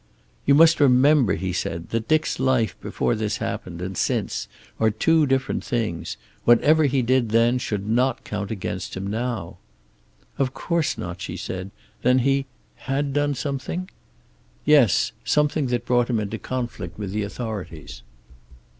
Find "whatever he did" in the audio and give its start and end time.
6.43-7.29